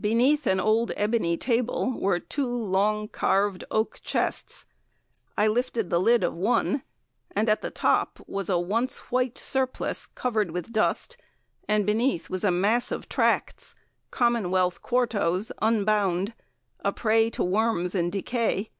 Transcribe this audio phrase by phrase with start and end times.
[0.00, 4.64] Beneath an old ebony table were two long carved oak chests.
[5.36, 6.84] I lifted the lid of one,
[7.32, 11.16] and at the top was a once white surplice covered with dust,
[11.66, 13.74] and beneath was a mass of tracts
[14.12, 16.34] Commonwealth quartos, unbound
[16.84, 18.70] a prey to worms and decay.